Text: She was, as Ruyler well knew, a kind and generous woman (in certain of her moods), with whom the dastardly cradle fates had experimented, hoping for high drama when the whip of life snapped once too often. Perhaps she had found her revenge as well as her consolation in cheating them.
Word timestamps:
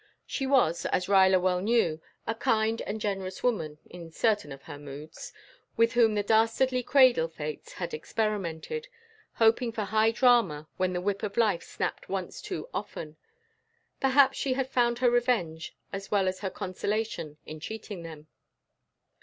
She 0.25 0.47
was, 0.47 0.87
as 0.87 1.05
Ruyler 1.07 1.39
well 1.39 1.61
knew, 1.61 2.01
a 2.25 2.33
kind 2.33 2.81
and 2.87 2.99
generous 2.99 3.43
woman 3.43 3.77
(in 3.87 4.09
certain 4.09 4.51
of 4.51 4.63
her 4.63 4.79
moods), 4.79 5.31
with 5.77 5.93
whom 5.93 6.15
the 6.15 6.23
dastardly 6.23 6.81
cradle 6.81 7.27
fates 7.27 7.73
had 7.73 7.93
experimented, 7.93 8.87
hoping 9.33 9.71
for 9.71 9.83
high 9.83 10.09
drama 10.09 10.67
when 10.77 10.93
the 10.93 11.01
whip 11.01 11.21
of 11.21 11.37
life 11.37 11.61
snapped 11.61 12.09
once 12.09 12.41
too 12.41 12.67
often. 12.73 13.15
Perhaps 13.99 14.39
she 14.39 14.53
had 14.53 14.67
found 14.71 14.97
her 14.97 15.11
revenge 15.11 15.75
as 15.93 16.09
well 16.09 16.27
as 16.27 16.39
her 16.39 16.49
consolation 16.49 17.37
in 17.45 17.59
cheating 17.59 18.01
them. 18.01 18.25